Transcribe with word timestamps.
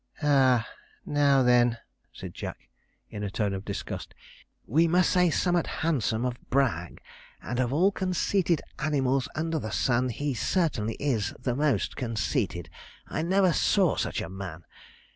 'Ah! 0.23 0.67
now, 1.05 1.43
then,' 1.43 1.77
said 2.11 2.33
Jack, 2.33 2.69
in 3.11 3.21
a 3.21 3.29
tone 3.29 3.53
of 3.53 3.63
disgust, 3.63 4.15
'we 4.65 4.87
must 4.87 5.11
say 5.11 5.29
summut 5.29 5.67
handsome 5.85 6.25
of 6.25 6.37
Bragg; 6.49 6.99
and 7.39 7.59
of 7.59 7.71
all 7.71 7.91
conceited 7.91 8.63
animals 8.79 9.29
under 9.35 9.59
the 9.59 9.69
sun, 9.69 10.09
he 10.09 10.33
certainly 10.33 10.95
is 10.95 11.35
the 11.39 11.53
most 11.55 11.95
conceited. 11.95 12.67
I 13.05 13.21
never 13.21 13.53
saw 13.53 13.95
such 13.95 14.21
a 14.21 14.27
man! 14.29 14.65